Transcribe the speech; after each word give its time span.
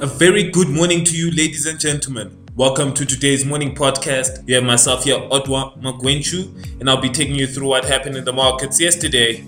A 0.00 0.06
very 0.06 0.44
good 0.44 0.68
morning 0.68 1.02
to 1.06 1.16
you, 1.16 1.32
ladies 1.32 1.66
and 1.66 1.80
gentlemen. 1.80 2.30
Welcome 2.54 2.94
to 2.94 3.04
today's 3.04 3.44
morning 3.44 3.74
podcast. 3.74 4.46
You 4.46 4.54
have 4.54 4.62
myself 4.62 5.02
here, 5.02 5.18
Otwa 5.18 5.76
Magwenchu, 5.82 6.78
and 6.78 6.88
I'll 6.88 7.00
be 7.00 7.10
taking 7.10 7.34
you 7.34 7.48
through 7.48 7.66
what 7.66 7.84
happened 7.84 8.16
in 8.16 8.24
the 8.24 8.32
markets 8.32 8.80
yesterday 8.80 9.44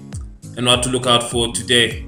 and 0.56 0.66
what 0.66 0.82
to 0.82 0.88
look 0.88 1.06
out 1.06 1.30
for 1.30 1.52
today. 1.52 2.04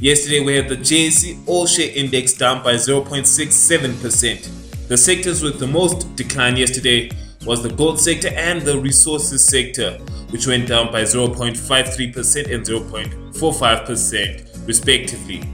Yesterday, 0.00 0.40
we 0.40 0.56
had 0.56 0.68
the 0.68 0.78
JSE 0.78 1.38
All 1.46 1.66
Share 1.66 1.92
Index 1.94 2.32
down 2.32 2.64
by 2.64 2.74
0.67%. 2.74 4.88
The 4.88 4.96
sectors 4.96 5.40
with 5.40 5.60
the 5.60 5.68
most 5.68 6.16
decline 6.16 6.56
yesterday 6.56 7.12
was 7.46 7.62
the 7.62 7.70
gold 7.70 8.00
sector 8.00 8.30
and 8.34 8.62
the 8.62 8.80
resources 8.80 9.46
sector, 9.46 9.92
which 10.30 10.48
went 10.48 10.66
down 10.66 10.90
by 10.90 11.02
0.53% 11.02 12.52
and 12.52 12.66
0.45%, 12.66 14.66
respectively. 14.66 15.44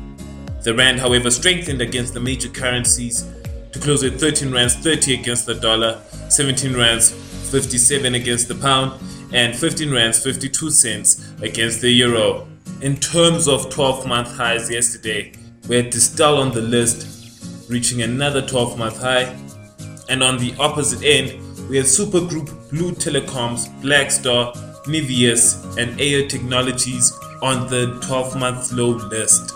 The 0.65 0.75
rand, 0.75 0.99
however, 0.99 1.31
strengthened 1.31 1.83
against 1.83 2.15
the 2.15 2.21
major 2.21 2.49
currencies 2.49 3.27
to 3.73 3.79
close 3.79 4.03
at 4.03 4.19
13 4.19 4.51
rands 4.51 4.75
30 4.75 5.13
against 5.21 5.45
the 5.45 5.55
dollar, 5.55 6.01
17 6.31 6.75
rands 6.75 7.11
57 7.51 8.15
against 8.15 8.49
the 8.49 8.55
pound, 8.55 8.99
and 9.35 9.55
15 9.55 9.93
rands 9.93 10.25
52 10.25 10.71
cents 10.71 11.31
against 11.43 11.83
the 11.83 11.91
euro. 11.91 12.49
In 12.81 12.97
terms 12.97 13.47
of 13.47 13.69
12 13.69 14.07
month 14.07 14.35
highs 14.35 14.71
yesterday, 14.71 15.33
we 15.69 15.77
had 15.77 15.93
Distell 15.93 16.39
on 16.39 16.51
the 16.51 16.63
list, 16.63 17.69
reaching 17.69 18.01
another 18.01 18.41
12 18.41 18.79
month 18.79 19.03
high. 19.03 19.37
And 20.09 20.23
on 20.23 20.39
the 20.39 20.55
opposite 20.59 21.05
end, 21.05 21.39
we 21.69 21.77
had 21.77 21.85
Supergroup, 21.85 22.71
Blue 22.71 22.93
Telecoms, 22.93 23.69
Blackstar, 23.83 24.57
Niveus, 24.87 25.63
and 25.77 25.91
AO 26.01 26.27
Technologies 26.27 27.13
on 27.43 27.69
the 27.69 28.01
12 28.07 28.39
month 28.39 28.73
low 28.73 28.89
list. 28.89 29.53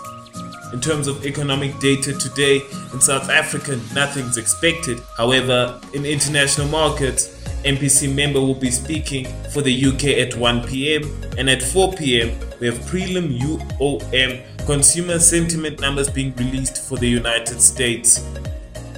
In 0.71 0.79
terms 0.79 1.07
of 1.07 1.25
economic 1.25 1.79
data 1.79 2.13
today 2.13 2.61
in 2.93 3.01
South 3.01 3.27
Africa, 3.29 3.79
nothing's 3.95 4.37
expected. 4.37 5.01
However, 5.17 5.81
in 5.93 6.05
international 6.05 6.67
markets, 6.67 7.29
MPC 7.65 8.13
member 8.13 8.39
will 8.39 8.53
be 8.53 8.69
speaking 8.69 9.25
for 9.51 9.63
the 9.63 9.85
UK 9.85 10.03
at 10.19 10.35
1 10.35 10.67
pm, 10.67 11.11
and 11.39 11.49
at 11.49 11.63
4 11.63 11.93
pm, 11.93 12.37
we 12.59 12.67
have 12.67 12.77
prelim 12.81 13.39
UOM 13.39 14.43
consumer 14.67 15.17
sentiment 15.17 15.81
numbers 15.81 16.07
being 16.07 16.35
released 16.35 16.87
for 16.87 16.99
the 16.99 17.07
United 17.07 17.59
States. 17.59 18.23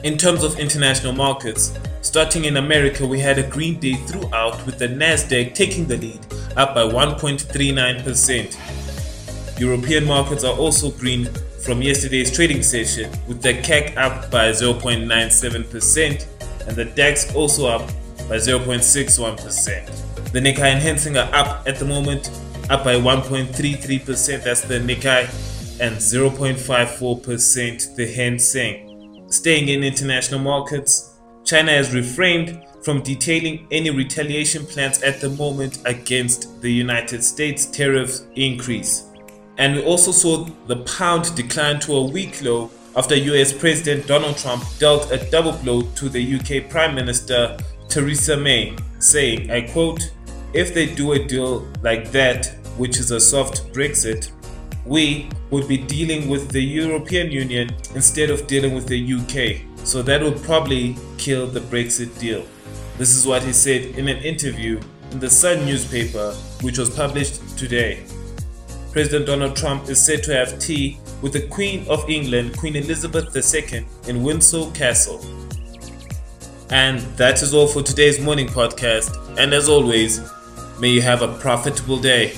In 0.04 0.18
terms 0.18 0.44
of 0.44 0.60
international 0.60 1.14
markets, 1.14 1.72
starting 2.02 2.44
in 2.46 2.58
America, 2.58 3.08
we 3.08 3.20
had 3.20 3.40
a 3.40 3.48
green 3.48 3.80
day 3.80 3.94
throughout 3.94 4.66
with 4.66 4.78
the 4.78 4.90
Nasdaq 4.90 5.54
taking 5.54 5.88
the 5.88 5.96
lead, 5.96 6.20
up 6.58 6.76
by 6.76 6.82
1.39%. 6.82 9.60
European 9.60 10.06
markets 10.06 10.44
are 10.44 10.58
also 10.58 10.92
green 10.92 11.30
from 11.64 11.82
yesterday's 11.82 12.32
trading 12.32 12.62
session, 12.64 13.12
with 13.28 13.42
the 13.42 13.54
CAC 13.54 13.98
up 13.98 14.32
by 14.32 14.50
0.97% 14.50 16.68
and 16.68 16.76
the 16.76 16.86
DAX 16.86 17.36
also 17.36 17.68
up 17.68 17.88
by 18.28 18.38
0.61%. 18.38 20.32
The 20.32 20.40
Nikkei 20.40 20.60
and 20.60 20.82
Hang 20.82 21.18
are 21.18 21.30
up 21.36 21.68
at 21.68 21.78
the 21.78 21.86
moment, 21.86 22.32
up 22.70 22.84
by 22.84 22.96
1.33%, 22.96 24.44
that's 24.44 24.62
the 24.62 24.80
Nikkei, 24.80 25.30
and 25.80 25.96
0.54% 25.98 27.96
the 27.96 28.12
Hang 28.14 28.40
Seng. 28.40 29.28
Staying 29.30 29.70
in 29.70 29.84
international 29.84 30.40
markets, 30.40 31.20
China 31.44 31.72
has 31.72 31.94
refrained 31.94 32.64
from 32.84 33.02
detailing 33.02 33.68
any 33.72 33.90
retaliation 33.90 34.66
plans 34.66 35.02
at 35.04 35.22
the 35.22 35.30
moment 35.30 35.80
against 35.86 36.62
the 36.62 36.72
United 36.72 37.24
States 37.24 37.66
tariff 37.66 38.20
increase. 38.36 39.11
And 39.58 39.76
we 39.76 39.84
also 39.84 40.12
saw 40.12 40.46
the 40.68 40.78
pound 40.78 41.36
decline 41.36 41.80
to 41.82 41.96
a 41.96 42.04
weak 42.04 42.42
low 42.42 42.72
after 42.96 43.16
US 43.16 43.54
President 43.54 44.08
Donald 44.08 44.38
Trump 44.38 44.64
dealt 44.80 45.12
a 45.12 45.18
double 45.30 45.54
blow 45.54 45.82
to 45.96 46.10
the 46.10 46.36
UK 46.36 46.70
Prime 46.70 46.94
Minister 46.94 47.58
Theresa 47.88 48.36
May, 48.36 48.76
saying, 49.00 49.50
I 49.52 49.62
quote, 49.62 50.12
if 50.54 50.74
they 50.74 50.94
do 50.94 51.14
a 51.14 51.24
deal 51.24 51.68
like 51.82 52.12
that, 52.12 52.48
which 52.78 52.98
is 52.98 53.12
a 53.12 53.20
soft 53.20 53.72
Brexit, 53.74 54.32
we 54.86 55.30
would 55.52 55.68
be 55.68 55.78
dealing 55.78 56.28
with 56.28 56.50
the 56.50 56.62
European 56.62 57.32
Union 57.32 57.70
instead 57.96 58.30
of 58.30 58.48
dealing 58.48 58.74
with 58.74 58.88
the 58.88 59.14
UK. 59.14 59.62
So 59.86 60.02
that 60.04 60.22
would 60.22 60.42
probably 60.44 60.98
kill 61.18 61.48
the 61.48 61.60
Brexit 61.60 62.18
deal. 62.20 62.46
This 62.98 63.16
is 63.16 63.26
what 63.26 63.44
he 63.44 63.54
said 63.54 63.98
in 63.98 64.08
an 64.08 64.18
interview 64.18 64.80
in 65.12 65.20
the 65.20 65.30
Sun 65.30 65.66
newspaper, 65.66 66.34
which 66.62 66.78
was 66.78 66.90
published 66.90 67.58
today. 67.58 68.04
President 68.92 69.26
Donald 69.26 69.56
Trump 69.56 69.88
is 69.88 70.04
said 70.04 70.22
to 70.24 70.34
have 70.34 70.60
tea 70.60 70.98
with 71.22 71.32
the 71.32 71.48
Queen 71.48 71.88
of 71.88 72.10
England, 72.10 72.58
Queen 72.58 72.76
Elizabeth 72.76 73.34
II, 73.34 73.86
in 74.10 74.22
Windsor 74.22 74.70
Castle. 74.72 75.24
And 76.70 77.00
that 77.16 77.42
is 77.42 77.54
all 77.54 77.68
for 77.68 77.82
today's 77.82 78.20
morning 78.20 78.48
podcast. 78.48 79.18
And 79.38 79.54
as 79.54 79.70
always, 79.70 80.20
may 80.80 80.90
you 80.90 81.02
have 81.02 81.22
a 81.22 81.38
profitable 81.40 82.00
day. 82.02 82.34